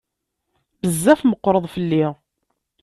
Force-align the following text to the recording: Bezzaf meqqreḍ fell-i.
Bezzaf 0.81 1.21
meqqreḍ 1.25 1.65
fell-i. 1.73 2.05